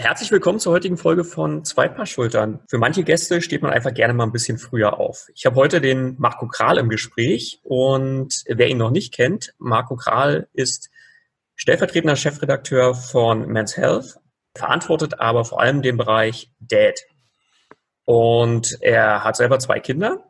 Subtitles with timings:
[0.00, 2.60] Herzlich willkommen zur heutigen Folge von Zwei Paar Schultern.
[2.70, 5.26] Für manche Gäste steht man einfach gerne mal ein bisschen früher auf.
[5.34, 9.96] Ich habe heute den Marco Kral im Gespräch und wer ihn noch nicht kennt, Marco
[9.96, 10.88] Kral ist
[11.54, 14.16] stellvertretender Chefredakteur von Men's Health,
[14.56, 16.98] verantwortet aber vor allem den Bereich Dad.
[18.06, 20.24] Und er hat selber zwei Kinder,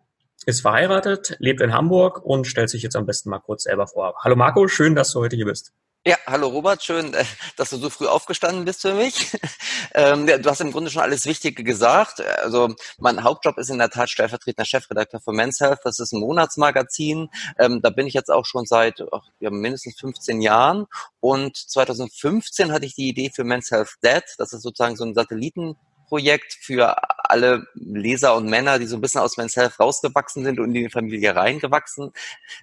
[0.46, 4.16] ist verheiratet, lebt in Hamburg und stellt sich jetzt am besten mal kurz selber vor.
[4.25, 5.72] Hallo Marco, schön, dass du heute hier bist.
[6.07, 9.36] Ja, hallo Robert, schön, äh, dass du so früh aufgestanden bist für mich.
[9.93, 12.21] Ähm, du hast im Grunde schon alles Wichtige gesagt.
[12.21, 15.81] Also mein Hauptjob ist in der Tat stellvertretender Chefredakteur von Men's Health.
[15.82, 17.29] Das ist ein Monatsmagazin.
[17.58, 19.03] Ähm, da bin ich jetzt auch schon seit
[19.41, 20.86] ja, mindestens 15 Jahren.
[21.18, 24.22] Und 2015 hatte ich die Idee für Men's Health Dead.
[24.39, 25.77] Das ist sozusagen so ein Satelliten
[26.11, 26.96] Projekt für
[27.31, 30.75] alle Leser und Männer, die so ein bisschen aus Men's Health rausgewachsen sind und in
[30.75, 32.11] die Familie reingewachsen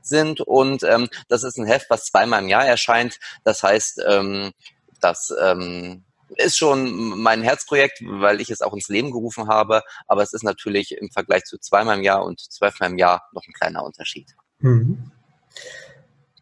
[0.04, 0.42] sind.
[0.42, 3.20] Und ähm, das ist ein Heft, was zweimal im Jahr erscheint.
[3.46, 4.52] Das heißt, ähm,
[5.00, 6.04] das ähm,
[6.36, 9.82] ist schon mein Herzprojekt, weil ich es auch ins Leben gerufen habe.
[10.08, 13.44] Aber es ist natürlich im Vergleich zu zweimal im Jahr und zwölfmal im Jahr noch
[13.48, 14.36] ein kleiner Unterschied.
[14.60, 15.10] Mhm.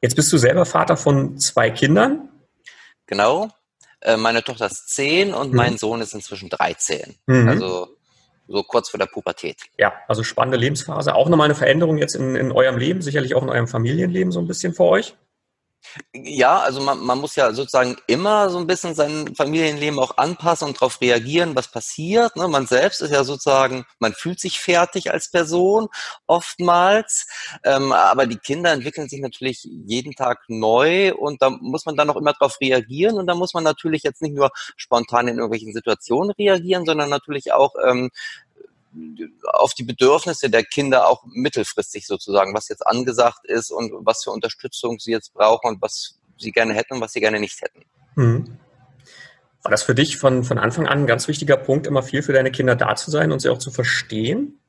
[0.01, 2.29] Jetzt bist du selber Vater von zwei Kindern.
[3.05, 3.51] Genau.
[4.05, 5.57] Äh, meine Tochter ist zehn und mhm.
[5.57, 7.15] mein Sohn ist inzwischen 13.
[7.25, 7.49] Mhm.
[7.49, 7.87] Also
[8.47, 9.57] so kurz vor der Pubertät.
[9.79, 11.15] Ja, also spannende Lebensphase.
[11.15, 14.39] Auch nochmal eine Veränderung jetzt in, in eurem Leben, sicherlich auch in eurem Familienleben so
[14.39, 15.15] ein bisschen für euch?
[16.13, 20.67] Ja, also man, man muss ja sozusagen immer so ein bisschen sein Familienleben auch anpassen
[20.67, 22.35] und darauf reagieren, was passiert.
[22.35, 22.47] Ne?
[22.47, 25.87] Man selbst ist ja sozusagen, man fühlt sich fertig als Person
[26.27, 27.27] oftmals,
[27.63, 32.09] ähm, aber die Kinder entwickeln sich natürlich jeden Tag neu und da muss man dann
[32.09, 35.73] auch immer darauf reagieren und da muss man natürlich jetzt nicht nur spontan in irgendwelchen
[35.73, 38.09] Situationen reagieren, sondern natürlich auch ähm,
[39.53, 44.31] auf die Bedürfnisse der Kinder auch mittelfristig sozusagen, was jetzt angesagt ist und was für
[44.31, 47.83] Unterstützung sie jetzt brauchen und was sie gerne hätten und was sie gerne nicht hätten.
[48.15, 48.57] Mhm.
[49.63, 52.33] War das für dich von, von Anfang an ein ganz wichtiger Punkt, immer viel für
[52.33, 54.59] deine Kinder da zu sein und sie auch zu verstehen?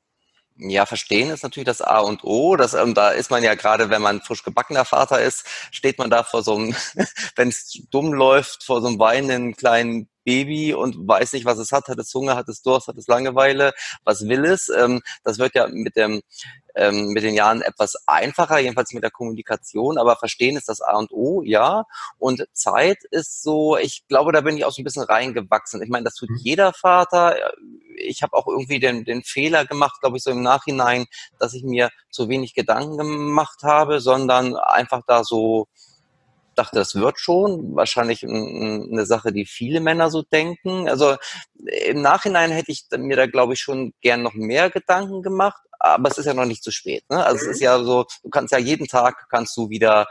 [0.59, 2.57] Ja, verstehen ist natürlich das A und O.
[2.57, 6.09] Das, ähm, da ist man ja gerade, wenn man frisch gebackener Vater ist, steht man
[6.09, 6.75] da vor so einem,
[7.37, 11.71] wenn es dumm läuft, vor so einem weinenden kleinen Baby und weiß nicht, was es
[11.71, 13.73] hat, hat es Hunger, hat es Durst, hat es Langeweile,
[14.05, 14.69] was will es.
[14.69, 16.21] Ähm, das wird ja mit dem
[16.77, 20.97] ähm, mit den Jahren etwas einfacher, jedenfalls mit der Kommunikation, aber verstehen ist das A
[20.97, 21.85] und O, ja.
[22.19, 25.83] Und Zeit ist so, ich glaube, da bin ich auch so ein bisschen reingewachsen.
[25.83, 26.37] Ich meine, das tut mhm.
[26.43, 27.37] jeder Vater.
[27.97, 31.07] Ich habe auch irgendwie den, den Fehler gemacht, glaube ich, so im Nachhinein,
[31.39, 35.69] dass ich mir zu wenig Gedanken gemacht habe, sondern einfach da so
[36.57, 37.75] dachte, das wird schon.
[37.77, 40.89] Wahrscheinlich eine Sache, die viele Männer so denken.
[40.89, 41.17] Also
[41.87, 45.61] im Nachhinein hätte ich mir da, glaube ich, schon gern noch mehr Gedanken gemacht.
[45.79, 47.05] Aber es ist ja noch nicht zu spät.
[47.11, 47.25] Ne?
[47.25, 47.51] Also mhm.
[47.51, 50.07] es ist ja so, du kannst ja jeden Tag kannst du wieder,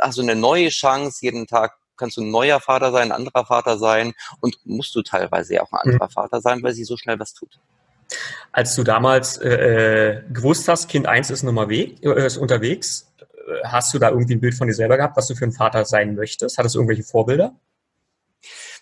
[0.00, 3.46] hast du eine neue Chance, jeden Tag kannst du ein neuer Vater sein, ein anderer
[3.46, 6.12] Vater sein und musst du teilweise ja auch ein anderer mhm.
[6.12, 7.58] Vater sein, weil sie so schnell was tut.
[8.50, 13.11] Als du damals äh, äh gewusst hast, Kind 1 ist, äh, ist unterwegs,
[13.64, 15.84] hast du da irgendwie ein Bild von dir selber gehabt, was du für ein Vater
[15.84, 16.58] sein möchtest?
[16.58, 17.54] Hattest du irgendwelche Vorbilder?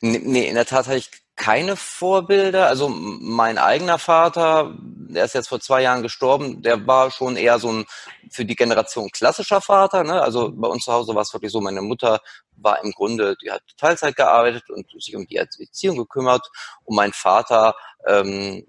[0.01, 2.67] Nee, in der Tat hatte ich keine Vorbilder.
[2.67, 7.59] Also mein eigener Vater, der ist jetzt vor zwei Jahren gestorben, der war schon eher
[7.59, 7.87] so ein
[8.31, 10.05] für die Generation klassischer Vater.
[10.05, 10.21] Ne?
[10.21, 12.21] Also bei uns zu Hause war es wirklich so, meine Mutter
[12.57, 16.47] war im Grunde, die hat Teilzeit gearbeitet und sich um die Erziehung gekümmert.
[16.85, 17.75] Und mein Vater
[18.07, 18.67] ähm,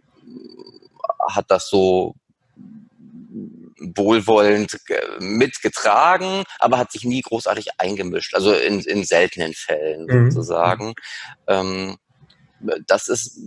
[1.29, 2.16] hat das so
[3.80, 4.78] wohlwollend
[5.20, 10.32] mitgetragen, aber hat sich nie großartig eingemischt, also in, in seltenen Fällen mhm.
[10.32, 10.94] sozusagen.
[11.48, 11.98] Ähm,
[12.88, 13.40] das ist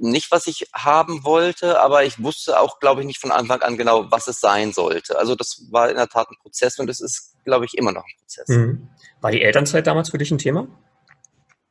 [0.00, 3.76] nicht, was ich haben wollte, aber ich wusste auch, glaube ich, nicht von Anfang an
[3.76, 5.18] genau, was es sein sollte.
[5.18, 8.04] Also das war in der Tat ein Prozess und es ist, glaube ich, immer noch
[8.04, 8.48] ein Prozess.
[8.48, 8.88] Mhm.
[9.20, 10.66] War die Elternzeit damals für dich ein Thema?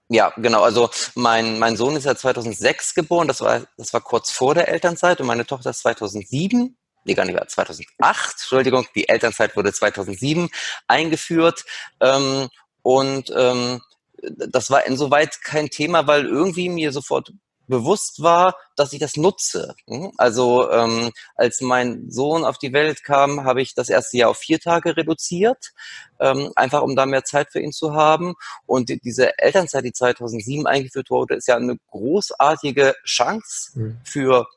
[0.09, 0.61] Ja, genau.
[0.61, 4.67] Also mein, mein Sohn ist ja 2006 geboren, das war, das war kurz vor der
[4.67, 9.73] Elternzeit und meine Tochter ist 2007 nee, gar nicht mehr, 2008, Entschuldigung, die Elternzeit wurde
[9.73, 10.49] 2007
[10.87, 11.66] eingeführt.
[11.99, 12.49] Ähm,
[12.84, 13.81] und ähm,
[14.22, 17.31] das war insoweit kein Thema, weil irgendwie mir sofort
[17.67, 19.75] bewusst war, dass ich das nutze.
[19.87, 20.11] Hm?
[20.17, 24.37] Also ähm, als mein Sohn auf die Welt kam, habe ich das erste Jahr auf
[24.37, 25.72] vier Tage reduziert,
[26.20, 28.35] ähm, einfach um da mehr Zeit für ihn zu haben.
[28.66, 33.97] Und diese Elternzeit, die 2007 eingeführt wurde, ist ja eine großartige Chance mhm.
[34.03, 34.47] für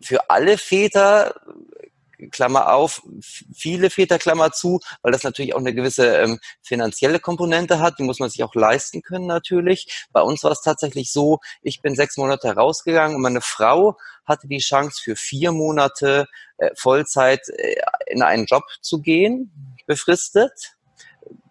[0.00, 1.34] für alle Väter,
[2.30, 3.02] Klammer auf,
[3.54, 8.02] viele Väter, Klammer zu, weil das natürlich auch eine gewisse ähm, finanzielle Komponente hat, die
[8.02, 10.06] muss man sich auch leisten können natürlich.
[10.12, 14.48] Bei uns war es tatsächlich so, ich bin sechs Monate rausgegangen und meine Frau hatte
[14.48, 16.26] die Chance für vier Monate
[16.58, 17.76] äh, Vollzeit äh,
[18.06, 20.74] in einen Job zu gehen, befristet.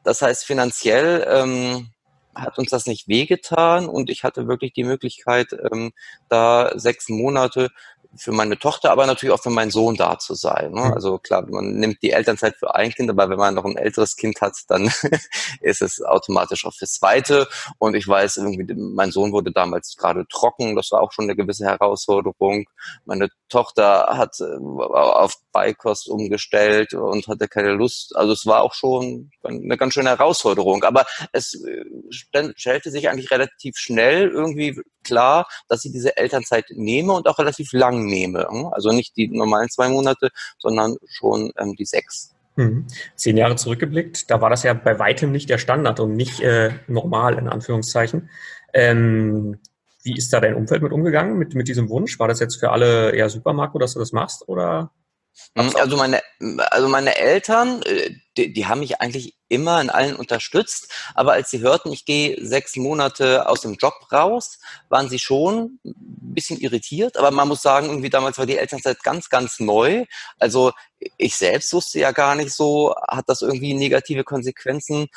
[0.04, 1.92] Das heißt finanziell ähm,
[2.38, 5.92] hat uns das nicht wehgetan und ich hatte wirklich die Möglichkeit, ähm,
[6.30, 7.70] da sechs Monate
[8.18, 10.72] für meine Tochter, aber natürlich auch für meinen Sohn da zu sein.
[10.72, 10.82] Ne?
[10.82, 10.94] Mhm.
[10.94, 14.16] Also klar, man nimmt die Elternzeit für ein Kind, aber wenn man noch ein älteres
[14.16, 14.92] Kind hat, dann
[15.62, 17.48] ist es automatisch auch fürs zweite.
[17.80, 21.36] Und ich weiß irgendwie, mein Sohn wurde damals gerade trocken, das war auch schon eine
[21.36, 22.66] gewisse Herausforderung.
[23.06, 28.16] Meine Tochter hat äh, auf Beikost umgestellt und hatte keine Lust.
[28.16, 30.84] Also es war auch schon eine ganz schöne Herausforderung.
[30.84, 37.14] Aber es äh, stellte sich eigentlich relativ schnell irgendwie klar, dass ich diese Elternzeit nehme
[37.14, 38.48] und auch relativ lang nehme.
[38.50, 38.68] Hm?
[38.68, 42.34] Also nicht die normalen zwei Monate, sondern schon ähm, die sechs.
[42.58, 42.88] Mhm.
[43.16, 46.72] Zehn Jahre zurückgeblickt, da war das ja bei weitem nicht der Standard und nicht äh,
[46.88, 48.30] normal in Anführungszeichen.
[48.74, 49.60] Ähm,
[50.08, 52.18] wie ist da dein Umfeld mit umgegangen, mit, mit diesem Wunsch?
[52.20, 54.48] War das jetzt für alle eher super, Marco, dass du das machst?
[54.48, 54.92] Oder?
[55.56, 60.16] Hm, also meine, also meine Eltern, äh, die, die haben mich eigentlich immer in allen
[60.16, 60.92] unterstützt.
[61.16, 65.80] Aber als sie hörten, ich gehe sechs Monate aus dem Job raus, waren sie schon
[65.86, 65.96] ein
[66.34, 67.18] bisschen irritiert.
[67.18, 70.06] Aber man muss sagen, irgendwie damals war die Elternzeit ganz, ganz neu.
[70.38, 70.74] Also
[71.18, 75.08] ich selbst wusste ja gar nicht so, hat das irgendwie negative Konsequenzen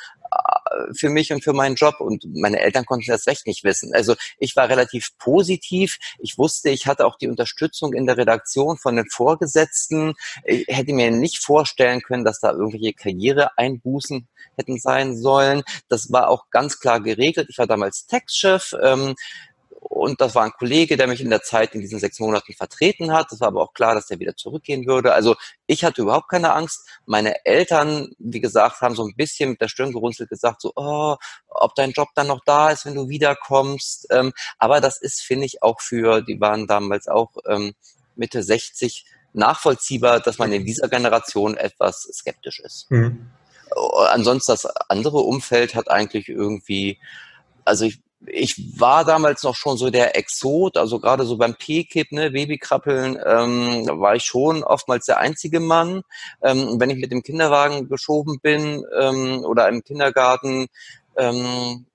[0.93, 3.93] für mich und für meinen Job und meine Eltern konnten das recht nicht wissen.
[3.93, 5.97] Also ich war relativ positiv.
[6.19, 10.13] Ich wusste, ich hatte auch die Unterstützung in der Redaktion von den Vorgesetzten.
[10.45, 14.27] Ich hätte mir nicht vorstellen können, dass da irgendwelche Karriereeinbußen
[14.57, 15.63] hätten sein sollen.
[15.89, 17.47] Das war auch ganz klar geregelt.
[17.49, 18.73] Ich war damals Textchef.
[18.81, 19.15] Ähm,
[19.81, 23.11] und das war ein Kollege, der mich in der Zeit in diesen sechs Monaten vertreten
[23.11, 23.31] hat.
[23.31, 25.13] Es war aber auch klar, dass er wieder zurückgehen würde.
[25.13, 25.35] Also
[25.65, 26.87] ich hatte überhaupt keine Angst.
[27.05, 31.15] Meine Eltern, wie gesagt, haben so ein bisschen mit der Stirn gerunzelt gesagt, so, oh,
[31.47, 34.07] ob dein Job dann noch da ist, wenn du wiederkommst.
[34.11, 37.73] Ähm, aber das ist, finde ich, auch für, die waren damals auch ähm,
[38.15, 42.89] Mitte 60, nachvollziehbar, dass man in dieser Generation etwas skeptisch ist.
[42.91, 43.27] Mhm.
[44.09, 46.99] Ansonsten das andere Umfeld hat eigentlich irgendwie,
[47.63, 52.11] also ich, ich war damals noch schon so der Exot, also gerade so beim P-Kip,
[52.11, 56.03] ne, Babykrabbeln, ähm, war ich schon oftmals der einzige Mann.
[56.41, 60.67] Ähm, wenn ich mit dem Kinderwagen geschoben bin ähm, oder im Kindergarten
[61.15, 61.85] ähm,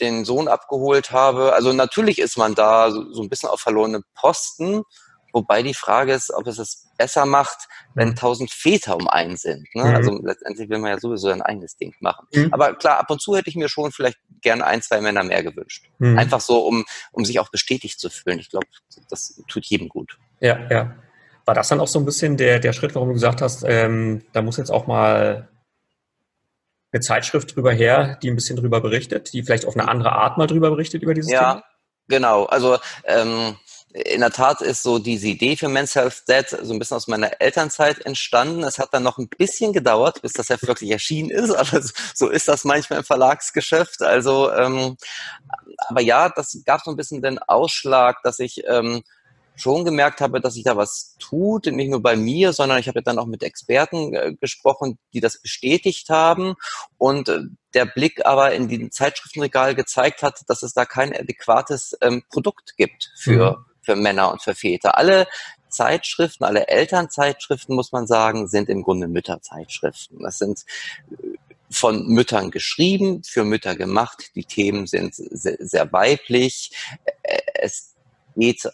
[0.00, 4.02] den Sohn abgeholt habe, also natürlich ist man da so, so ein bisschen auf verlorenen
[4.14, 4.82] Posten,
[5.32, 8.16] wobei die Frage ist, ob es es besser macht, wenn mhm.
[8.16, 9.66] tausend Väter um einen sind.
[9.74, 9.84] Ne?
[9.84, 9.94] Mhm.
[9.96, 12.26] Also letztendlich will man ja sowieso ein eigenes Ding machen.
[12.32, 12.52] Mhm.
[12.52, 15.42] Aber klar, ab und zu hätte ich mir schon vielleicht gerne ein, zwei Männer mehr
[15.42, 15.86] gewünscht.
[15.98, 16.18] Mhm.
[16.18, 18.38] Einfach so, um, um sich auch bestätigt zu fühlen.
[18.38, 18.66] Ich glaube,
[19.08, 20.18] das tut jedem gut.
[20.40, 20.94] Ja, ja.
[21.46, 24.22] War das dann auch so ein bisschen der, der Schritt, warum du gesagt hast, ähm,
[24.32, 25.48] da muss jetzt auch mal
[26.92, 30.38] eine Zeitschrift drüber her, die ein bisschen drüber berichtet, die vielleicht auf eine andere Art
[30.38, 31.54] mal drüber berichtet über dieses ja, Thema?
[31.54, 31.64] Ja,
[32.08, 32.44] genau.
[32.46, 33.56] Also ähm,
[33.92, 37.08] in der Tat ist so diese Idee für Men's Health Dead so ein bisschen aus
[37.08, 38.62] meiner Elternzeit entstanden.
[38.62, 41.82] Es hat dann noch ein bisschen gedauert, bis das ja wirklich erschienen ist, aber
[42.14, 44.02] so ist das manchmal im Verlagsgeschäft.
[44.02, 44.96] Also, ähm,
[45.88, 49.02] aber ja, das gab so ein bisschen den Ausschlag, dass ich ähm,
[49.56, 53.02] schon gemerkt habe, dass sich da was tut, nicht nur bei mir, sondern ich habe
[53.02, 56.54] dann auch mit Experten äh, gesprochen, die das bestätigt haben
[56.96, 57.40] und äh,
[57.74, 62.76] der Blick aber in den Zeitschriftenregal gezeigt hat, dass es da kein adäquates ähm, Produkt
[62.76, 64.96] gibt für mhm für Männer und für Väter.
[64.96, 65.26] Alle
[65.68, 70.20] Zeitschriften, alle Elternzeitschriften, muss man sagen, sind im Grunde Mütterzeitschriften.
[70.20, 70.64] Das sind
[71.10, 71.36] äh,
[71.70, 74.30] von Müttern geschrieben, für Mütter gemacht.
[74.34, 76.72] Die Themen sind sehr, sehr weiblich.
[77.22, 77.94] Äh, es
[78.36, 78.70] geht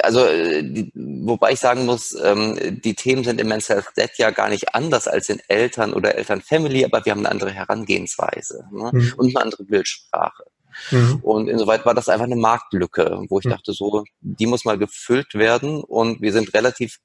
[0.00, 4.30] also die, wobei ich sagen muss, ähm, die Themen sind im Men's Health Dead ja
[4.30, 8.64] gar nicht anders als in Eltern oder Eltern Family, aber wir haben eine andere Herangehensweise
[8.72, 8.90] ne?
[8.92, 9.14] mhm.
[9.18, 10.44] und eine andere Bildsprache.
[10.90, 11.20] Mhm.
[11.22, 13.50] Und insoweit war das einfach eine Marktlücke, wo ich mhm.
[13.50, 15.82] dachte, so, die muss mal gefüllt werden.
[15.82, 16.98] Und wir sind relativ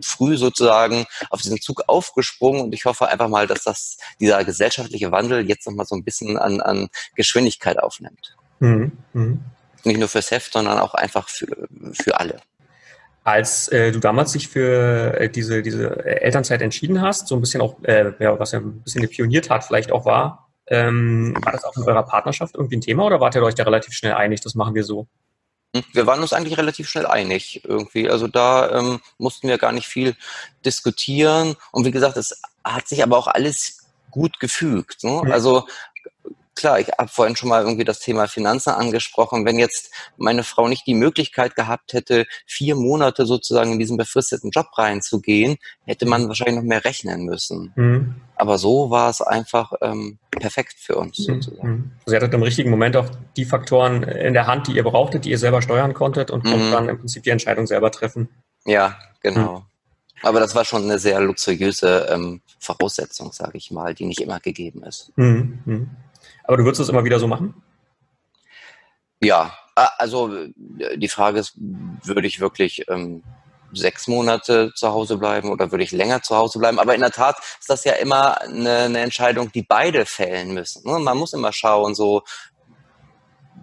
[0.00, 5.12] früh sozusagen auf diesen Zug aufgesprungen und ich hoffe einfach mal, dass das, dieser gesellschaftliche
[5.12, 8.36] Wandel jetzt nochmal so ein bisschen an, an Geschwindigkeit aufnimmt.
[8.60, 8.92] Mhm.
[9.12, 9.40] Mhm.
[9.84, 12.40] Nicht nur fürs Heft, sondern auch einfach für, für alle.
[13.22, 17.60] Als äh, du damals dich für äh, diese, diese Elternzeit entschieden hast, so ein bisschen
[17.60, 21.64] auch, äh, ja, was ja ein bisschen eine Pioniertat vielleicht auch war, ähm, war das
[21.64, 24.40] auch in eurer Partnerschaft irgendwie ein Thema oder wart ihr euch da relativ schnell einig,
[24.40, 25.06] das machen wir so?
[25.74, 28.08] Hm, wir waren uns eigentlich relativ schnell einig irgendwie.
[28.08, 30.16] Also da ähm, mussten wir gar nicht viel
[30.64, 31.56] diskutieren.
[31.72, 35.02] Und wie gesagt, es hat sich aber auch alles gut gefügt.
[35.02, 35.22] Ne?
[35.24, 35.32] Mhm.
[35.32, 35.66] Also
[36.54, 39.44] klar, ich habe vorhin schon mal irgendwie das Thema Finanzen angesprochen.
[39.44, 44.50] Wenn jetzt meine Frau nicht die Möglichkeit gehabt hätte, vier Monate sozusagen in diesen befristeten
[44.50, 47.72] Job reinzugehen, hätte man wahrscheinlich noch mehr rechnen müssen.
[47.76, 48.14] Mhm.
[48.36, 51.34] Aber so war es einfach ähm, perfekt für uns mhm.
[51.34, 51.68] sozusagen.
[51.68, 51.92] Mhm.
[52.04, 55.24] Also ihr hattet im richtigen Moment auch die Faktoren in der Hand, die ihr brauchtet,
[55.24, 56.72] die ihr selber steuern konntet und konntet mhm.
[56.72, 58.28] dann im Prinzip die Entscheidung selber treffen.
[58.64, 59.60] Ja, genau.
[59.60, 59.64] Mhm.
[60.22, 64.40] Aber das war schon eine sehr luxuriöse ähm, Voraussetzung, sage ich mal, die nicht immer
[64.40, 65.12] gegeben ist.
[65.16, 65.90] Mhm.
[66.44, 67.54] Aber du würdest es immer wieder so machen?
[69.20, 70.30] Ja, also
[70.96, 73.22] die Frage ist, würde ich wirklich ähm,
[73.72, 76.78] sechs Monate zu Hause bleiben oder würde ich länger zu Hause bleiben?
[76.78, 80.88] Aber in der Tat ist das ja immer eine, eine Entscheidung, die beide fällen müssen.
[80.88, 80.98] Ne?
[80.98, 82.22] Man muss immer schauen, so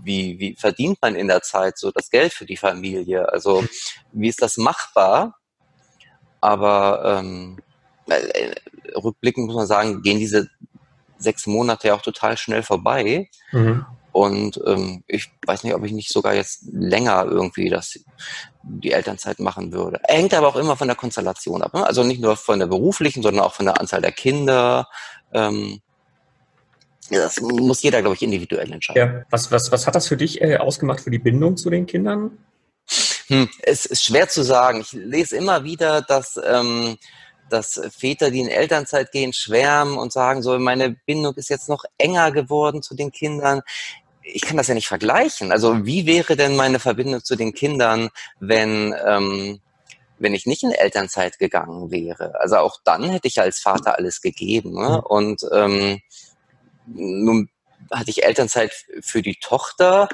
[0.04, 3.32] wie, wie verdient man in der Zeit so das Geld für die Familie?
[3.32, 3.64] Also
[4.12, 5.38] wie ist das machbar?
[6.42, 7.60] Aber ähm,
[8.08, 8.54] äh,
[8.96, 10.50] rückblickend muss man sagen, gehen diese
[11.22, 13.30] sechs Monate ja auch total schnell vorbei.
[13.52, 13.86] Mhm.
[14.12, 17.98] Und ähm, ich weiß nicht, ob ich nicht sogar jetzt länger irgendwie das,
[18.64, 20.02] die Elternzeit machen würde.
[20.04, 21.74] Hängt aber auch immer von der Konstellation ab.
[21.74, 21.86] Ne?
[21.86, 24.90] Also nicht nur von der beruflichen, sondern auch von der Anzahl der Kinder.
[25.34, 25.80] Ähm,
[27.10, 29.16] das muss jeder, glaube ich, individuell entscheiden.
[29.16, 29.26] Ja.
[29.30, 32.38] Was, was, was hat das für dich äh, ausgemacht für die Bindung zu den Kindern?
[33.28, 34.82] Hm, es ist schwer zu sagen.
[34.82, 36.98] Ich lese immer wieder, dass ähm,
[37.52, 41.84] dass Väter, die in Elternzeit gehen, schwärmen und sagen, so meine Bindung ist jetzt noch
[41.98, 43.62] enger geworden zu den Kindern.
[44.24, 45.52] Ich kann das ja nicht vergleichen.
[45.52, 49.60] Also wie wäre denn meine Verbindung zu den Kindern, wenn ähm,
[50.20, 52.40] wenn ich nicht in Elternzeit gegangen wäre?
[52.40, 54.74] Also auch dann hätte ich als Vater alles gegeben.
[54.74, 54.90] Ne?
[54.90, 55.06] Mhm.
[55.08, 56.00] Und ähm,
[56.86, 57.50] nun
[57.92, 60.08] hatte ich Elternzeit für die Tochter.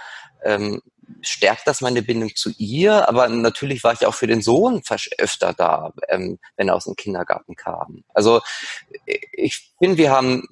[0.44, 0.82] Ähm,
[1.22, 4.82] stärkt das meine Bindung zu ihr, aber natürlich war ich auch für den Sohn
[5.18, 8.04] öfter da, ähm, wenn er aus dem Kindergarten kam.
[8.14, 8.42] Also
[9.32, 10.44] ich finde, wir haben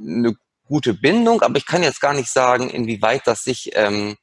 [0.00, 0.36] eine
[0.68, 4.16] gute Bindung, aber ich kann jetzt gar nicht sagen, inwieweit das sich ähm,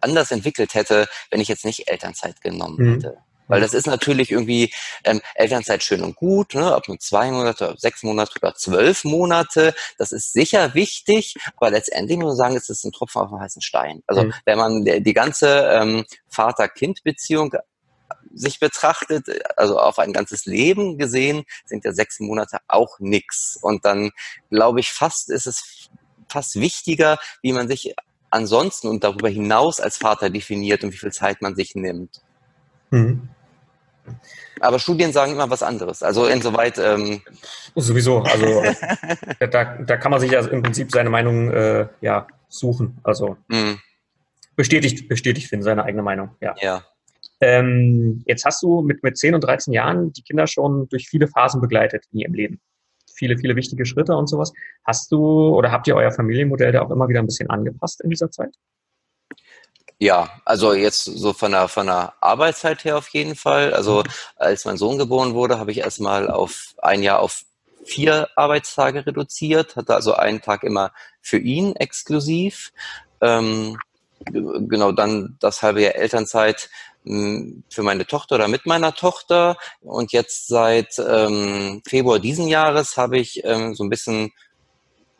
[0.00, 2.94] anders entwickelt hätte, wenn ich jetzt nicht Elternzeit genommen mhm.
[2.94, 3.18] hätte.
[3.48, 4.72] Weil das ist natürlich irgendwie
[5.04, 6.74] ähm, Elternzeit schön und gut, ne?
[6.74, 9.74] ob nur zwei Monate, sechs Monate oder zwölf Monate.
[9.98, 13.40] Das ist sicher wichtig, aber letztendlich muss man sagen, es ist ein Tropfen auf dem
[13.40, 14.02] heißen Stein.
[14.06, 14.34] Also mhm.
[14.44, 17.54] wenn man die ganze ähm, Vater-Kind-Beziehung
[18.34, 23.58] sich betrachtet, also auf ein ganzes Leben gesehen, sind ja sechs Monate auch nix.
[23.60, 24.10] Und dann
[24.50, 25.90] glaube ich fast ist es
[26.28, 27.94] fast wichtiger, wie man sich
[28.30, 32.22] ansonsten und darüber hinaus als Vater definiert und wie viel Zeit man sich nimmt.
[32.92, 33.28] Mhm.
[34.60, 36.02] Aber Studien sagen immer was anderes.
[36.02, 36.78] Also insoweit.
[36.78, 37.20] Ähm
[37.74, 38.20] Sowieso.
[38.20, 38.62] Also
[39.40, 42.98] da, da kann man sich ja im Prinzip seine Meinung äh, ja, suchen.
[43.02, 43.80] Also mhm.
[44.54, 46.36] bestätigt, bestätigt finden, seine eigene Meinung.
[46.40, 46.54] Ja.
[46.60, 46.84] ja.
[47.40, 51.26] Ähm, jetzt hast du mit, mit 10 und 13 Jahren die Kinder schon durch viele
[51.26, 52.60] Phasen begleitet in ihrem Leben.
[53.14, 54.52] Viele, viele wichtige Schritte und sowas.
[54.84, 58.10] Hast du oder habt ihr euer Familienmodell da auch immer wieder ein bisschen angepasst in
[58.10, 58.54] dieser Zeit?
[60.02, 63.72] Ja, also jetzt so von der, von der Arbeitszeit her auf jeden Fall.
[63.72, 64.08] Also mhm.
[64.34, 67.44] als mein Sohn geboren wurde, habe ich erstmal auf ein Jahr auf
[67.84, 70.90] vier Arbeitstage reduziert, hatte also einen Tag immer
[71.20, 72.72] für ihn exklusiv.
[73.20, 73.78] Ähm,
[74.24, 76.68] genau, dann das halbe Jahr Elternzeit
[77.04, 79.56] hm, für meine Tochter oder mit meiner Tochter.
[79.82, 84.32] Und jetzt seit ähm, Februar diesen Jahres habe ich ähm, so ein bisschen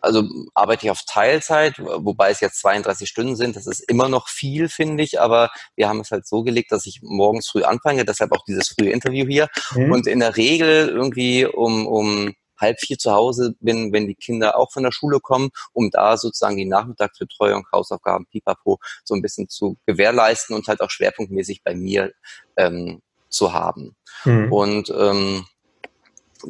[0.03, 3.57] also arbeite ich auf Teilzeit, wobei es jetzt 32 Stunden sind.
[3.57, 5.21] Das ist immer noch viel, finde ich.
[5.21, 8.05] Aber wir haben es halt so gelegt, dass ich morgens früh anfange.
[8.05, 9.49] Deshalb auch dieses frühe Interview hier.
[9.75, 9.93] Mhm.
[9.93, 14.57] Und in der Regel irgendwie um, um halb vier zu Hause bin, wenn die Kinder
[14.57, 19.49] auch von der Schule kommen, um da sozusagen die Nachmittagsbetreuung, Hausaufgaben, Pipapo so ein bisschen
[19.49, 22.13] zu gewährleisten und halt auch schwerpunktmäßig bei mir
[22.57, 23.97] ähm, zu haben.
[24.25, 24.53] Mhm.
[24.53, 25.45] Und ähm,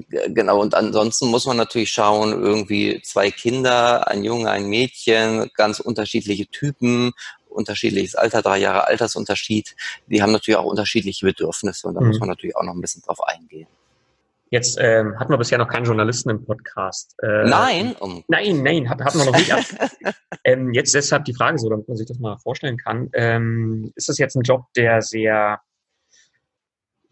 [0.09, 5.81] Genau, und ansonsten muss man natürlich schauen, irgendwie zwei Kinder, ein Junge, ein Mädchen, ganz
[5.81, 7.13] unterschiedliche Typen,
[7.49, 9.77] unterschiedliches Alter, drei Jahre Altersunterschied.
[10.07, 12.09] Die haben natürlich auch unterschiedliche Bedürfnisse und da mhm.
[12.09, 13.69] muss man natürlich auch noch ein bisschen drauf eingehen.
[14.51, 17.15] Jetzt ähm, hatten wir bisher noch keinen Journalisten im Podcast.
[17.23, 17.97] Äh, nein?
[17.99, 18.23] Um.
[18.29, 19.51] Nein, nein, hat, hatten wir noch nicht.
[20.45, 23.09] ähm, jetzt deshalb die Frage so, damit man sich das mal vorstellen kann.
[23.15, 25.61] Ähm, ist das jetzt ein Job, der sehr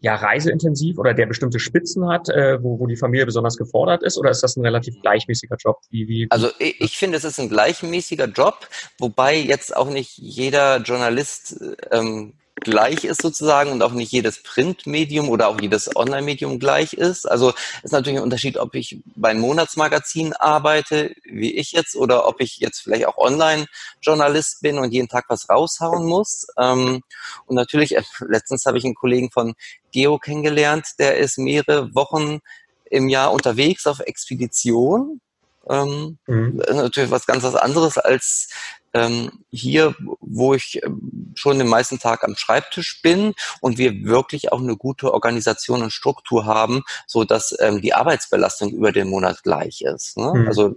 [0.01, 4.17] ja, reiseintensiv oder der bestimmte Spitzen hat, äh, wo, wo die Familie besonders gefordert ist?
[4.17, 5.77] Oder ist das ein relativ gleichmäßiger Job?
[5.91, 8.67] Wie, wie, also ich, ich finde, es ist ein gleichmäßiger Job,
[8.97, 15.29] wobei jetzt auch nicht jeder Journalist ähm, gleich ist sozusagen und auch nicht jedes Printmedium
[15.29, 17.29] oder auch jedes Online-Medium gleich ist.
[17.29, 17.53] Also
[17.83, 22.39] ist natürlich ein Unterschied, ob ich bei einem Monatsmagazin arbeite, wie ich jetzt, oder ob
[22.39, 26.47] ich jetzt vielleicht auch Online-Journalist bin und jeden Tag was raushauen muss.
[26.57, 27.01] Ähm,
[27.45, 29.53] und natürlich, äh, letztens habe ich einen Kollegen von
[29.91, 32.39] Geo kennengelernt, der ist mehrere Wochen
[32.85, 35.21] im Jahr unterwegs auf Expedition.
[35.69, 36.61] Ähm, mhm.
[36.73, 38.49] Natürlich was ganz was anderes als
[38.93, 44.51] ähm, hier, wo ich ähm, schon den meisten Tag am Schreibtisch bin und wir wirklich
[44.51, 49.43] auch eine gute Organisation und Struktur haben, so dass ähm, die Arbeitsbelastung über den Monat
[49.43, 50.17] gleich ist.
[50.17, 50.33] Ne?
[50.35, 50.47] Mhm.
[50.47, 50.75] Also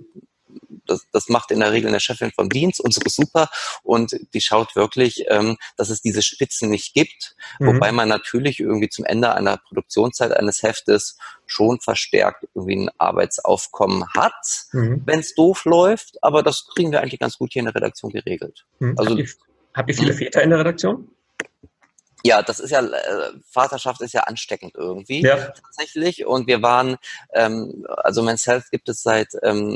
[0.86, 3.48] das, das macht in der Regel eine Chefin vom Dienst, unsere super,
[3.82, 7.66] und die schaut wirklich, ähm, dass es diese Spitzen nicht gibt, mhm.
[7.66, 14.06] wobei man natürlich irgendwie zum Ende einer Produktionszeit eines Heftes schon verstärkt irgendwie ein Arbeitsaufkommen
[14.14, 14.32] hat,
[14.72, 15.02] mhm.
[15.04, 18.10] wenn es doof läuft, aber das kriegen wir eigentlich ganz gut hier in der Redaktion
[18.10, 18.64] geregelt.
[18.78, 18.94] Mhm.
[18.98, 19.28] Also, habt ihr,
[19.74, 20.18] habt ihr viele hm?
[20.18, 21.08] Väter in der Redaktion?
[22.26, 25.36] Ja, das ist ja, äh, Vaterschaft ist ja ansteckend irgendwie ja.
[25.36, 26.24] tatsächlich.
[26.24, 26.96] Und wir waren,
[27.34, 29.74] ähm, also Men's Health gibt es seit ähm,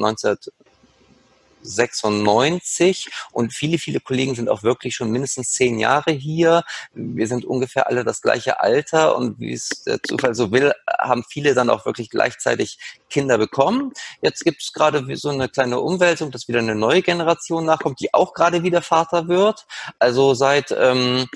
[1.63, 6.65] 1996 und viele, viele Kollegen sind auch wirklich schon mindestens zehn Jahre hier.
[6.93, 11.25] Wir sind ungefähr alle das gleiche Alter und wie es der Zufall so will, haben
[11.29, 12.79] viele dann auch wirklich gleichzeitig
[13.11, 13.93] Kinder bekommen.
[14.23, 18.13] Jetzt gibt es gerade so eine kleine Umwälzung, dass wieder eine neue Generation nachkommt, die
[18.15, 19.67] auch gerade wieder Vater wird.
[19.99, 21.27] Also seit ähm,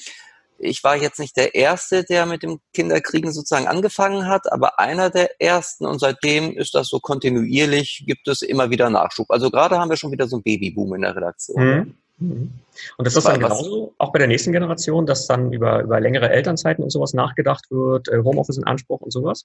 [0.63, 5.11] ich war jetzt nicht der Erste, der mit dem Kinderkriegen sozusagen angefangen hat, aber einer
[5.11, 9.31] der Ersten und seitdem ist das so kontinuierlich, gibt es immer wieder Nachschub.
[9.31, 11.65] Also gerade haben wir schon wieder so einen Babyboom in der Redaktion.
[11.65, 11.95] Mhm.
[12.19, 12.53] mhm.
[12.97, 16.31] Und ist das dann genauso auch bei der nächsten Generation, dass dann über, über längere
[16.31, 19.45] Elternzeiten und sowas nachgedacht wird, äh, Homeoffice in Anspruch und sowas?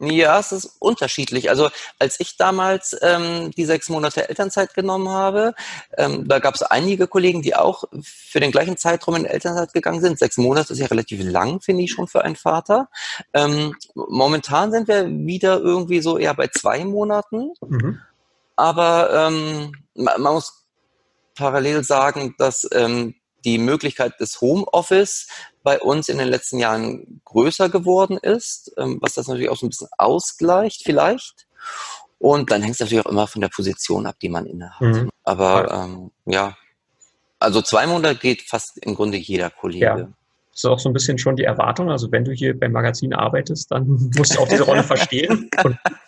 [0.00, 1.50] Ja, es ist unterschiedlich.
[1.50, 1.70] Also
[2.00, 5.54] als ich damals ähm, die sechs Monate Elternzeit genommen habe,
[5.96, 10.00] ähm, da gab es einige Kollegen, die auch für den gleichen Zeitraum in Elternzeit gegangen
[10.00, 10.18] sind.
[10.18, 12.88] Sechs Monate ist ja relativ lang, finde ich schon für einen Vater.
[13.32, 17.52] Ähm, momentan sind wir wieder irgendwie so eher bei zwei Monaten.
[17.66, 18.00] Mhm.
[18.56, 20.64] Aber ähm, man, man muss
[21.36, 25.28] parallel sagen, dass ähm, die Möglichkeit des Homeoffice
[25.62, 29.66] bei uns in den letzten Jahren größer geworden ist, ähm, was das natürlich auch so
[29.66, 31.46] ein bisschen ausgleicht vielleicht.
[32.18, 34.80] Und dann hängt es natürlich auch immer von der Position ab, die man innehat.
[34.80, 35.10] Mhm.
[35.24, 36.56] Aber ähm, ja,
[37.38, 39.84] also zwei Monate geht fast im Grunde jeder Kollege.
[39.84, 39.96] Ja.
[39.96, 41.90] Das ist auch so ein bisschen schon die Erwartung.
[41.90, 45.50] Also wenn du hier beim Magazin arbeitest, dann musst du auch diese Rolle verstehen.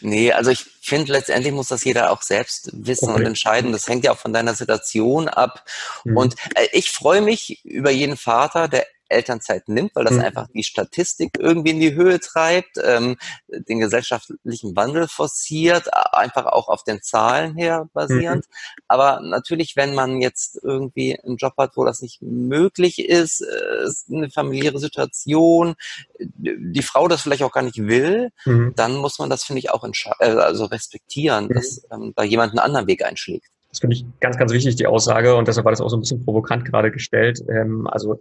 [0.00, 3.20] nee, also ich finde, letztendlich muss das jeder auch selbst wissen okay.
[3.20, 3.72] und entscheiden.
[3.72, 5.64] Das hängt ja auch von deiner Situation ab.
[6.04, 6.16] Mhm.
[6.16, 10.20] Und äh, ich freue mich über jeden Vater, der Elternzeit nimmt, weil das mhm.
[10.20, 13.16] einfach die Statistik irgendwie in die Höhe treibt, ähm,
[13.48, 18.46] den gesellschaftlichen Wandel forciert, einfach auch auf den Zahlen her basierend.
[18.46, 18.82] Mhm.
[18.88, 24.14] Aber natürlich, wenn man jetzt irgendwie einen Job hat, wo das nicht möglich ist, äh,
[24.14, 25.74] eine familiäre Situation,
[26.18, 28.72] die Frau das vielleicht auch gar nicht will, mhm.
[28.76, 31.54] dann muss man das, finde ich, auch äh, also respektieren, mhm.
[31.54, 33.46] dass ähm, da jemand einen anderen Weg einschlägt.
[33.70, 36.00] Das finde ich ganz, ganz wichtig, die Aussage, und deshalb war das auch so ein
[36.00, 37.40] bisschen provokant gerade gestellt.
[37.48, 38.20] Ähm, also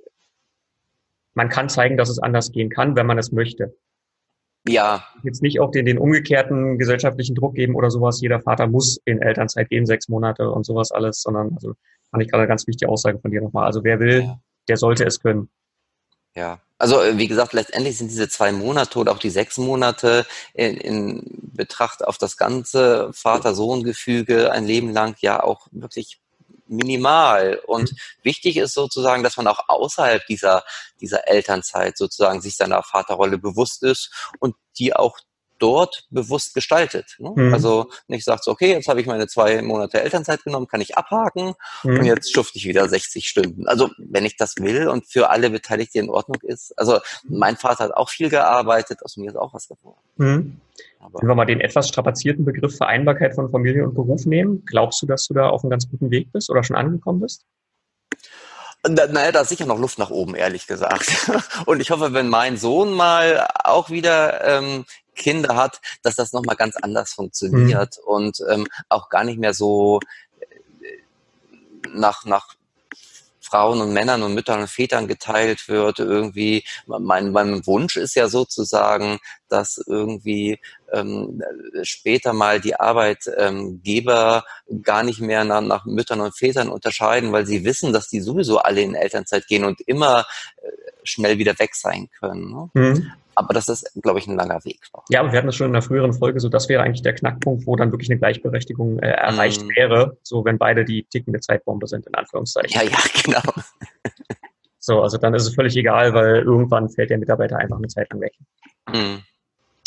[1.34, 3.76] man kann zeigen, dass es anders gehen kann, wenn man es möchte.
[4.68, 5.06] Ja.
[5.24, 8.22] Jetzt nicht auch den, den umgekehrten gesellschaftlichen Druck geben oder sowas.
[8.22, 11.74] Jeder Vater muss in Elternzeit gehen, sechs Monate und sowas alles, sondern, also,
[12.12, 13.66] fand ich gerade eine ganz wichtige Aussage von dir nochmal.
[13.66, 14.40] Also, wer will, ja.
[14.70, 15.50] der sollte es können.
[16.36, 20.26] Ja, also äh, wie gesagt, letztendlich sind diese zwei Monate oder auch die sechs Monate
[20.54, 26.20] in, in Betracht auf das ganze Vater-Sohn-Gefüge ein Leben lang ja auch wirklich
[26.76, 27.62] minimal.
[27.66, 27.98] Und mhm.
[28.24, 30.64] wichtig ist sozusagen, dass man auch außerhalb dieser,
[31.00, 35.18] dieser Elternzeit sozusagen sich seiner Vaterrolle bewusst ist und die auch
[35.64, 37.16] dort bewusst gestaltet.
[37.20, 37.32] Ne?
[37.34, 37.54] Mhm.
[37.54, 40.98] Also nicht sagt so, okay, jetzt habe ich meine zwei Monate Elternzeit genommen, kann ich
[40.98, 42.00] abhaken mhm.
[42.00, 43.66] und jetzt schufte ich wieder 60 Stunden.
[43.66, 46.78] Also wenn ich das will und für alle Beteiligten in Ordnung ist.
[46.78, 50.02] Also mein Vater hat auch viel gearbeitet, aus mir ist auch was geworden.
[50.18, 50.60] Mhm.
[51.14, 55.06] Wenn wir mal den etwas strapazierten Begriff Vereinbarkeit von Familie und Beruf nehmen, glaubst du,
[55.06, 57.46] dass du da auf einem ganz guten Weg bist oder schon angekommen bist?
[58.86, 61.30] Naja, da ist sicher noch Luft nach oben, ehrlich gesagt.
[61.66, 64.84] Und ich hoffe, wenn mein Sohn mal auch wieder ähm,
[65.16, 68.14] Kinder hat, dass das nochmal ganz anders funktioniert mhm.
[68.14, 70.00] und ähm, auch gar nicht mehr so
[70.40, 72.56] äh, nach, nach
[73.54, 76.00] Frauen und Männern und Müttern und Vätern geteilt wird.
[76.00, 80.60] Irgendwie, mein, mein Wunsch ist ja sozusagen, dass irgendwie
[80.92, 81.40] ähm,
[81.84, 84.44] später mal die Arbeitgeber
[84.82, 88.58] gar nicht mehr nach, nach Müttern und Vätern unterscheiden, weil sie wissen, dass die sowieso
[88.58, 90.26] alle in Elternzeit gehen und immer
[90.64, 90.70] äh,
[91.04, 92.50] schnell wieder weg sein können.
[92.50, 92.70] Ne?
[92.74, 93.12] Mhm.
[93.36, 95.04] Aber das ist, glaube ich, ein langer Weg noch.
[95.10, 97.14] Ja, aber wir hatten das schon in der früheren Folge, so das wäre eigentlich der
[97.14, 99.70] Knackpunkt, wo dann wirklich eine Gleichberechtigung äh, erreicht mm.
[99.76, 102.72] wäre, so wenn beide die tickende Zeitbombe sind, in Anführungszeichen.
[102.72, 103.42] Ja, ja, genau.
[104.80, 108.12] so, also dann ist es völlig egal, weil irgendwann fällt der Mitarbeiter einfach eine Zeit
[108.12, 108.34] lang weg.
[108.88, 109.20] Mm.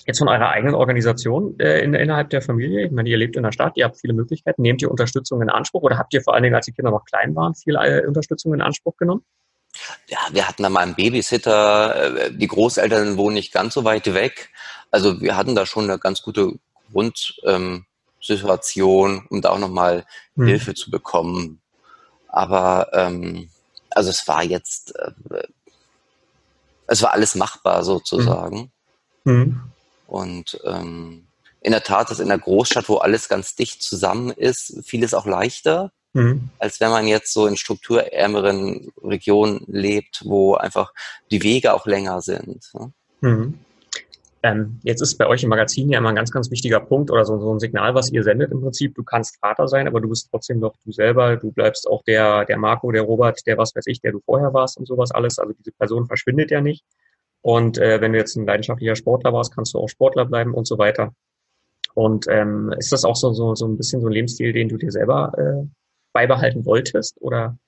[0.06, 3.42] Jetzt von eurer eigenen Organisation äh, in, innerhalb der Familie, ich meine, ihr lebt in
[3.42, 6.35] der Stadt, ihr habt viele Möglichkeiten, nehmt ihr Unterstützung in Anspruch oder habt ihr vor
[6.35, 9.24] allen Dingen, als die Kinder noch klein waren, viel äh, Unterstützung in Anspruch genommen?
[10.08, 12.16] Ja, wir hatten da mal einen Babysitter.
[12.16, 14.50] Äh, die Großeltern wohnen nicht ganz so weit weg.
[14.90, 16.54] Also wir hatten da schon eine ganz gute
[16.92, 20.04] Grundsituation, um da auch nochmal
[20.36, 20.46] hm.
[20.46, 21.60] Hilfe zu bekommen.
[22.28, 23.50] Aber ähm,
[23.90, 25.12] also es war jetzt, äh,
[26.86, 28.70] es war alles machbar sozusagen.
[29.24, 29.60] Hm.
[30.06, 31.26] Und ähm,
[31.60, 35.26] in der Tat ist in der Großstadt, wo alles ganz dicht zusammen ist, vieles auch
[35.26, 36.48] leichter, mhm.
[36.59, 40.92] als wenn man jetzt so in strukturärmeren Regionen lebt, wo einfach
[41.31, 42.70] die Wege auch länger sind.
[42.74, 42.92] Ne?
[43.20, 43.55] Mhm.
[44.42, 47.24] Ähm, jetzt ist bei euch im Magazin ja immer ein ganz, ganz wichtiger Punkt oder
[47.24, 48.94] so, so, ein Signal, was ihr sendet im Prinzip.
[48.94, 51.37] Du kannst Vater sein, aber du bist trotzdem noch du selber.
[51.37, 54.55] Du bleibst auch der, der Marco, der Robert, der was weiß ich, der du vorher
[54.55, 55.38] warst und sowas alles.
[55.38, 56.85] Also diese Person verschwindet ja nicht.
[57.42, 60.66] Und äh, wenn du jetzt ein leidenschaftlicher Sportler warst, kannst du auch Sportler bleiben und
[60.66, 61.12] so weiter.
[61.94, 64.76] Und ähm, ist das auch so, so, so ein bisschen so ein Lebensstil, den du
[64.76, 65.66] dir selber äh,
[66.16, 67.59] beibehalten wolltest oder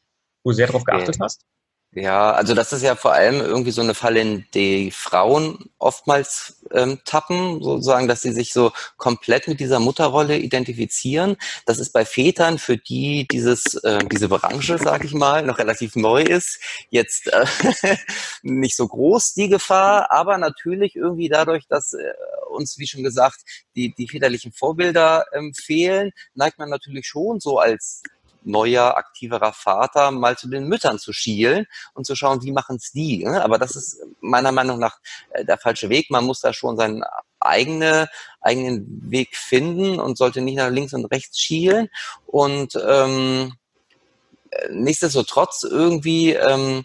[0.43, 1.45] wo du sehr darauf geachtet hast?
[1.93, 6.63] Ja, also das ist ja vor allem irgendwie so eine Falle, in die Frauen oftmals
[6.71, 11.37] ähm, tappen, sozusagen, dass sie sich so komplett mit dieser Mutterrolle identifizieren.
[11.65, 15.97] Das ist bei Vätern, für die dieses äh, diese Branche, sag ich mal, noch relativ
[15.97, 17.47] neu ist, jetzt äh,
[18.43, 22.13] nicht so groß die Gefahr, aber natürlich irgendwie dadurch, dass äh,
[22.51, 23.41] uns, wie schon gesagt,
[23.77, 28.03] die die väterlichen Vorbilder ähm, fehlen, neigt man natürlich schon so als
[28.49, 32.93] neuer, aktiverer Vater mal zu den Müttern zu schielen und zu schauen, wie machen es
[32.93, 33.25] die.
[33.25, 33.43] Ne?
[33.43, 34.99] Aber das ist meiner Meinung nach
[35.31, 36.11] äh, der falsche Weg.
[36.11, 37.05] Man muss da schon seinen
[37.41, 38.09] eigene,
[38.41, 41.89] eigenen Weg finden und sollte nicht nach links und rechts schielen.
[42.27, 43.55] Und ähm,
[44.71, 46.85] nichtsdestotrotz irgendwie ähm,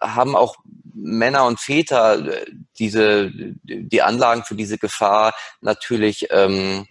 [0.00, 0.56] haben auch
[0.94, 2.46] Männer und Väter äh,
[2.78, 6.86] diese die Anlagen für diese Gefahr natürlich ähm,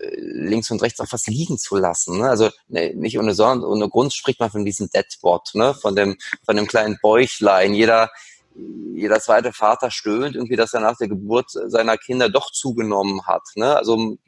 [0.00, 2.18] links und rechts auch was liegen zu lassen.
[2.18, 2.28] Ne?
[2.28, 5.74] Also ne, nicht ohne, Sonne, ohne Grund spricht man von diesem Deadbot, ne?
[5.74, 7.74] von dem von dem kleinen Bäuchlein.
[7.74, 8.10] Jeder
[8.94, 13.42] jeder zweite Vater stöhnt irgendwie, dass er nach der Geburt seiner Kinder doch zugenommen hat.
[13.54, 13.76] Ne?
[13.76, 14.18] Also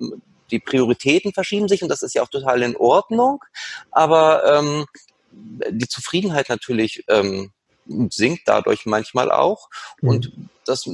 [0.50, 3.42] die Prioritäten verschieben sich und das ist ja auch total in Ordnung.
[3.90, 4.86] Aber ähm,
[5.32, 7.52] die Zufriedenheit natürlich ähm,
[7.86, 9.68] sinkt dadurch manchmal auch.
[10.00, 10.08] Mhm.
[10.08, 10.32] Und
[10.64, 10.88] das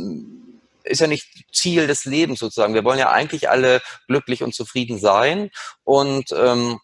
[0.88, 2.74] ist ja nicht Ziel des Lebens sozusagen.
[2.74, 5.50] Wir wollen ja eigentlich alle glücklich und zufrieden sein
[5.84, 6.78] und ähm,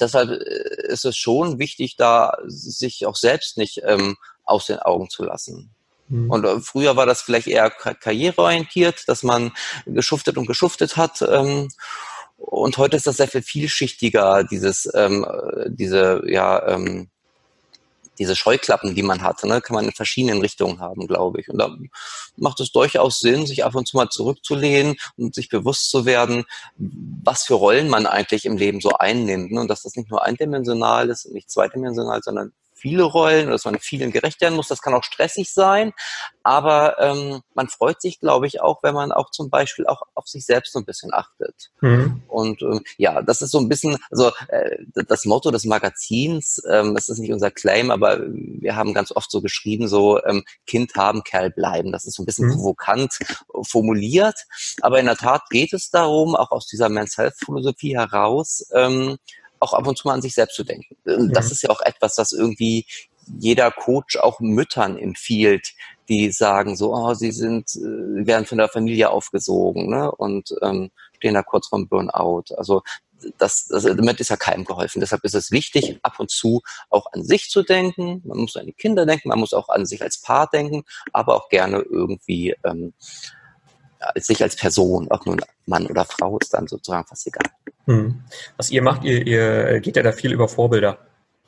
[0.00, 5.08] deshalb äh, ist es schon wichtig, da sich auch selbst nicht ähm, aus den Augen
[5.10, 5.70] zu lassen.
[6.08, 6.30] Mhm.
[6.30, 9.52] Und äh, früher war das vielleicht eher karriereorientiert, dass man
[9.86, 11.22] geschuftet und geschuftet hat.
[11.22, 11.68] Ähm,
[12.36, 17.08] und heute ist das sehr viel vielschichtiger, dieses, ähm, äh, diese, ja, ähm,
[18.18, 21.48] diese Scheuklappen, die man hat, ne, kann man in verschiedenen Richtungen haben, glaube ich.
[21.48, 21.74] Und da
[22.36, 26.44] macht es durchaus Sinn, sich ab und zu mal zurückzulehnen und sich bewusst zu werden,
[26.76, 29.52] was für Rollen man eigentlich im Leben so einnimmt.
[29.52, 29.60] Ne?
[29.60, 33.64] Und dass das nicht nur eindimensional ist und nicht zweidimensional, sondern viele Rollen oder dass
[33.64, 34.68] man vielen gerecht werden muss.
[34.68, 35.92] Das kann auch stressig sein,
[36.42, 40.26] aber ähm, man freut sich, glaube ich, auch, wenn man auch zum Beispiel auch auf
[40.26, 41.70] sich selbst so ein bisschen achtet.
[41.80, 42.22] Mhm.
[42.26, 46.94] Und ähm, ja, das ist so ein bisschen, also äh, das Motto des Magazins, ähm,
[46.94, 50.94] das ist nicht unser Claim, aber wir haben ganz oft so geschrieben, so ähm, Kind
[50.96, 51.92] haben, Kerl bleiben.
[51.92, 52.54] Das ist so ein bisschen mhm.
[52.54, 53.16] provokant
[53.62, 54.44] formuliert,
[54.80, 59.18] aber in der Tat geht es darum, auch aus dieser Men's Health Philosophie heraus, ähm,
[59.62, 60.96] auch ab und zu mal an sich selbst zu denken.
[61.04, 61.32] Mhm.
[61.32, 62.86] Das ist ja auch etwas, das irgendwie
[63.38, 65.72] jeder Coach auch Müttern empfiehlt,
[66.08, 70.10] die sagen so, oh, sie sind, äh, werden von der Familie aufgesogen ne?
[70.10, 72.44] und ähm, stehen da kurz vorm Burnout.
[72.56, 72.82] Also
[73.38, 75.00] das, das, damit ist ja keinem geholfen.
[75.00, 78.20] Deshalb ist es wichtig, ab und zu auch an sich zu denken.
[78.24, 81.36] Man muss an die Kinder denken, man muss auch an sich als Paar denken, aber
[81.36, 82.94] auch gerne irgendwie ähm,
[84.02, 87.50] als sich als Person, ob nun Mann oder Frau, ist dann sozusagen fast egal.
[87.86, 88.22] Hm.
[88.56, 90.98] Was ihr macht, ihr, ihr geht ja da viel über Vorbilder,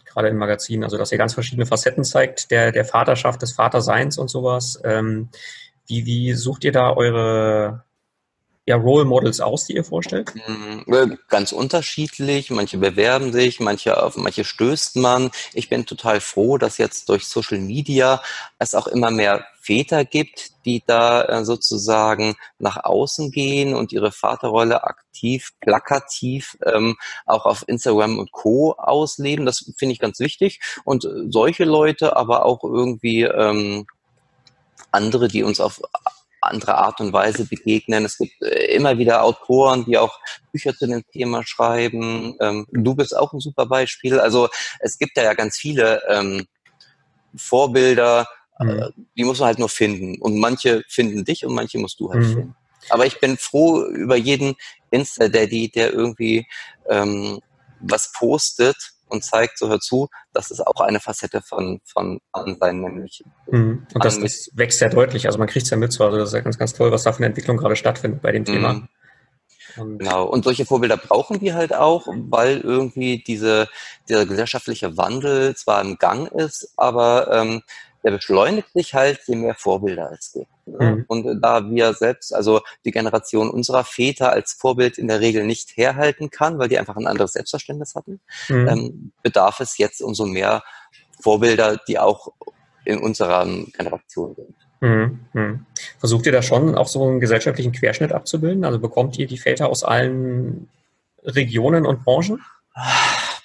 [0.05, 4.19] gerade im Magazin, also dass ihr ganz verschiedene Facetten zeigt, der, der Vaterschaft, des Vaterseins
[4.19, 4.81] und sowas.
[4.85, 5.29] Ähm,
[5.87, 7.85] wie, wie sucht ihr da eure
[8.67, 10.33] ja, Role Models aus, die ihr vorstellt?
[10.35, 12.51] Hm, äh, ganz unterschiedlich.
[12.51, 15.31] Manche bewerben sich, manche auf manche stößt man.
[15.53, 18.23] Ich bin total froh, dass jetzt durch Social Media
[18.59, 24.13] es auch immer mehr Väter gibt, die da äh, sozusagen nach außen gehen und ihre
[24.13, 26.97] Vaterrolle aktiv, plakativ ähm,
[27.27, 28.73] auch auf Instagram und Co.
[28.73, 29.45] ausleben.
[29.45, 30.61] Das finde ich ganz wichtig.
[30.85, 33.87] Und solche Leute, aber auch irgendwie ähm,
[34.91, 35.83] andere, die uns auf
[36.47, 38.05] andere Art und Weise begegnen.
[38.05, 40.19] Es gibt äh, immer wieder Autoren, die auch
[40.53, 42.37] Bücher zu dem Thema schreiben.
[42.41, 44.19] Ähm, du bist auch ein super Beispiel.
[44.19, 44.49] Also
[44.81, 46.47] es gibt da ja ganz viele ähm,
[47.37, 48.27] Vorbilder,
[48.61, 49.07] äh, mhm.
[49.17, 50.21] die muss man halt nur finden.
[50.21, 52.33] Und manche finden dich und manche musst du halt mhm.
[52.33, 52.57] finden.
[52.91, 54.57] Aber ich bin froh über jeden
[54.91, 56.47] Insta-Daddy, der irgendwie
[56.89, 57.41] ähm,
[57.81, 58.77] was postet,
[59.15, 63.25] und zeigt, so hör zu, das ist auch eine Facette von, von Ansein, nämlich.
[63.51, 63.87] Mhm.
[63.95, 66.29] Und das, das, wächst sehr deutlich, also man kriegt es ja mit, so, also das
[66.29, 68.75] ist ja ganz, ganz toll, was da für eine Entwicklung gerade stattfindet bei dem Thema.
[68.75, 68.89] Mhm.
[69.77, 73.69] Und genau, und solche Vorbilder brauchen wir halt auch, weil irgendwie diese,
[74.09, 77.63] dieser gesellschaftliche Wandel zwar im Gang ist, aber ähm,
[78.05, 80.54] der beschleunigt sich halt, je mehr Vorbilder es gibt.
[80.67, 81.05] Mhm.
[81.09, 85.77] Und da wir selbst, also die Generation unserer Väter als Vorbild in der Regel nicht
[85.77, 88.69] herhalten kann, weil die einfach ein anderes Selbstverständnis hatten, mhm.
[88.69, 90.63] ähm, bedarf es jetzt umso mehr
[91.21, 92.29] Vorbilder, die auch
[92.85, 93.47] in unserer
[93.77, 94.55] Generation sind.
[94.81, 95.21] Mhm.
[95.33, 95.67] mhm.
[95.99, 98.65] Versucht ihr da schon auch so einen gesellschaftlichen Querschnitt abzubilden?
[98.65, 100.69] Also bekommt ihr die Väter aus allen
[101.23, 102.43] Regionen und Branchen?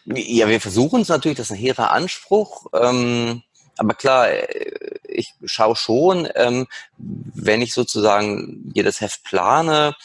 [0.06, 2.68] Ja, wir versuchen es natürlich, das ist ein hehrer Anspruch.
[2.74, 3.44] Ähm,
[3.80, 9.96] aber klar, äh, ich schaue schon, ähm, wenn ich sozusagen jedes Heft plane,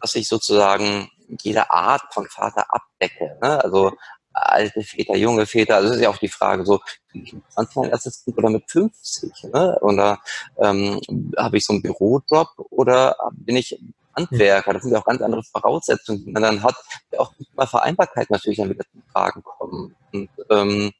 [0.00, 1.10] dass ich sozusagen
[1.42, 3.36] jede Art von Vater abdecke.
[3.42, 3.62] Ne?
[3.62, 3.92] Also
[4.32, 6.80] alte Väter, junge Väter, also das ist ja auch die Frage, so
[7.12, 9.76] ich mit 20 mein erstes Kind oder mit 50, ne?
[9.80, 10.20] Oder
[10.58, 11.00] ähm,
[11.36, 13.80] habe ich so einen Bürojob oder bin ich
[14.14, 14.72] Handwerker?
[14.74, 16.76] Das sind ja auch ganz andere Voraussetzungen, die man dann hat,
[17.16, 19.96] auch mal Vereinbarkeit natürlich dann wieder zum Tragen kommen.
[20.12, 20.92] Und ähm,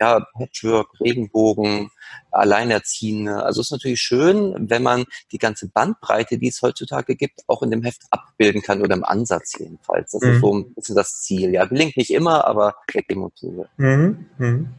[0.00, 1.90] ja, Patchwork, Regenbogen,
[2.30, 3.42] Alleinerziehende.
[3.42, 7.62] Also es ist natürlich schön, wenn man die ganze Bandbreite, die es heutzutage gibt, auch
[7.62, 10.12] in dem Heft abbilden kann oder im Ansatz jedenfalls.
[10.12, 10.32] Das mhm.
[10.32, 11.52] ist so ein bisschen das Ziel.
[11.52, 12.74] Ja, gelingt nicht immer, aber
[13.10, 13.68] die Motive.
[13.76, 14.26] Mhm.
[14.38, 14.74] Mhm.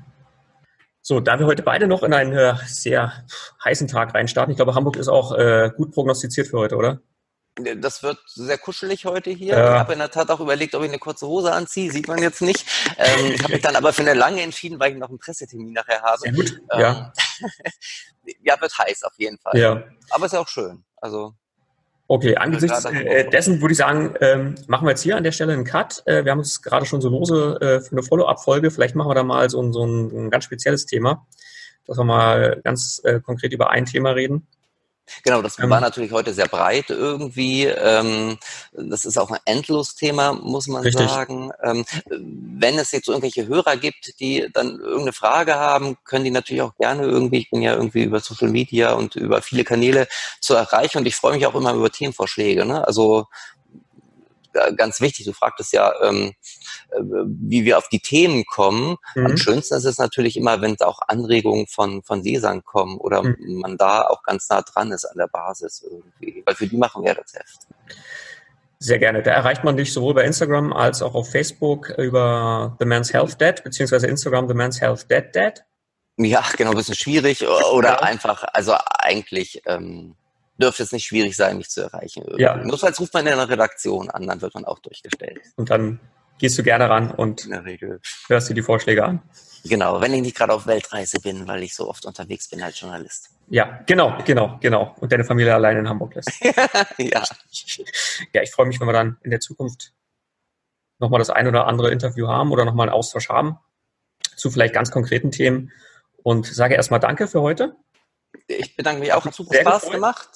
[1.02, 3.14] So, da wir heute beide noch in einen äh, sehr
[3.64, 7.02] heißen Tag reinstarten, ich glaube, Hamburg ist auch äh, gut prognostiziert für heute, oder?
[7.82, 9.58] Das wird sehr kuschelig heute hier.
[9.58, 9.74] Ja.
[9.74, 11.91] Ich habe in der Tat auch überlegt, ob ich eine kurze Hose anziehe.
[11.91, 12.65] Sieht man jetzt nicht.
[12.98, 15.74] Ähm, ich habe mich dann aber für eine lange entschieden, weil ich noch einen Pressetermin
[15.74, 16.19] nachher habe.
[16.19, 16.62] Sehr gut.
[16.72, 17.13] Ähm, ja.
[18.41, 19.58] ja, wird heiß auf jeden Fall.
[19.58, 19.84] Ja.
[20.10, 20.84] Aber ist ja auch schön.
[20.98, 21.34] Also
[22.12, 25.54] Okay, angesichts äh, dessen würde ich sagen, ähm, machen wir jetzt hier an der Stelle
[25.54, 26.02] einen Cut.
[26.08, 28.72] Äh, wir haben uns gerade schon so lose äh, für eine Follow-up-Folge.
[28.72, 31.28] Vielleicht machen wir da mal so, so ein, ein, ganz spezielles Thema,
[31.86, 34.48] dass wir mal ganz äh, konkret über ein Thema reden.
[35.24, 37.65] Genau, das ähm, war natürlich heute sehr breit irgendwie.
[37.65, 38.38] Ähm,
[38.74, 41.10] das ist auch ein Endlos-Thema, muss man richtig.
[41.10, 41.52] sagen.
[41.63, 46.62] Ähm, wenn es jetzt irgendwelche Hörer gibt, die dann irgendeine Frage haben, können die natürlich
[46.62, 50.08] auch gerne irgendwie, ich bin ja irgendwie über Social Media und über viele Kanäle
[50.41, 52.65] zu erreichen und ich freue mich auch immer über Themenvorschläge.
[52.65, 52.86] Ne?
[52.86, 53.28] Also
[54.76, 56.34] ganz wichtig, du fragtest ja, ähm,
[56.92, 58.98] äh, wie wir auf die Themen kommen.
[59.16, 59.26] Mhm.
[59.26, 63.60] Am schönsten ist es natürlich immer, wenn auch Anregungen von, von Lesern kommen oder mhm.
[63.62, 66.44] man da auch ganz nah dran ist an der Basis irgendwie.
[66.46, 67.68] Weil für die machen wir das Heft.
[68.82, 69.22] Sehr gerne.
[69.22, 73.40] Da erreicht man dich sowohl bei Instagram als auch auf Facebook über The Man's Health
[73.42, 75.54] Dead, beziehungsweise Instagram The Man's Health Dead Dead.
[76.16, 78.00] Ja, genau, ein bisschen schwierig oder ja.
[78.00, 80.16] einfach, also eigentlich ähm,
[80.62, 82.24] dürfte es nicht schwierig sein, mich zu erreichen.
[82.24, 82.43] Irgendwie.
[82.43, 82.56] Ja.
[82.58, 85.39] Notfalls ruft man in der Redaktion an, dann wird man auch durchgestellt.
[85.56, 86.00] Und dann
[86.38, 88.02] gehst du gerne ran und in der Regel.
[88.28, 89.22] hörst dir die Vorschläge an.
[89.65, 92.80] Genau, wenn ich nicht gerade auf Weltreise bin, weil ich so oft unterwegs bin als
[92.80, 93.30] Journalist.
[93.50, 94.95] Ja, genau, genau, genau.
[95.00, 96.32] Und deine Familie allein in Hamburg lässt.
[96.98, 97.24] ja.
[98.34, 99.93] Ja, ich freue mich, wenn wir dann in der Zukunft
[101.00, 103.58] nochmal das ein oder andere Interview haben oder nochmal einen Austausch haben
[104.36, 105.72] zu vielleicht ganz konkreten Themen.
[106.24, 107.76] Und sage erstmal Danke für heute
[108.48, 109.94] ich bedanke mich auch, hat super Spaß gefreut.
[109.94, 110.30] gemacht.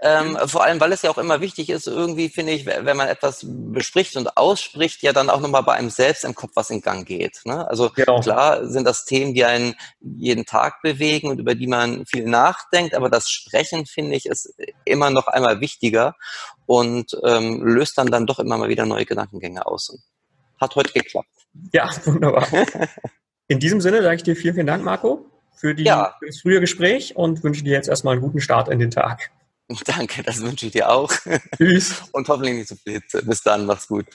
[0.00, 3.08] Ähm, vor allem, weil es ja auch immer wichtig ist, irgendwie finde ich, wenn man
[3.08, 6.82] etwas bespricht und ausspricht, ja dann auch nochmal bei einem selbst im Kopf was in
[6.82, 7.40] Gang geht.
[7.44, 7.66] Ne?
[7.68, 8.20] Also genau.
[8.20, 12.94] klar sind das Themen, die einen jeden Tag bewegen und über die man viel nachdenkt,
[12.94, 14.54] aber das Sprechen, finde ich, ist
[14.84, 16.14] immer noch einmal wichtiger
[16.66, 19.90] und ähm, löst dann dann doch immer mal wieder neue Gedankengänge aus.
[19.90, 20.00] Und
[20.60, 21.28] hat heute geklappt.
[21.72, 22.46] Ja, wunderbar.
[23.48, 26.14] In diesem Sinne sage ich dir vielen, vielen Dank, Marco für, die, ja.
[26.18, 29.30] für das frühe Gespräch und wünsche dir jetzt erstmal einen guten Start in den Tag.
[29.86, 31.12] Danke, das wünsche ich dir auch.
[31.56, 32.02] Tschüss.
[32.12, 34.06] Und hoffentlich nicht zu so viel Bis dann, mach's gut.